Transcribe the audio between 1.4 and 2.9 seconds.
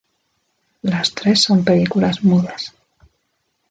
son películas mudas.